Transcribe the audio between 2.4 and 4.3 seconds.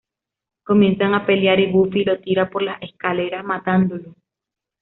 por las escaleras, matándolo.